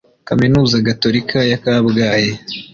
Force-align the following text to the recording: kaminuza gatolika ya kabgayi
kaminuza 0.27 0.83
gatolika 0.87 1.37
ya 1.51 1.57
kabgayi 1.63 2.31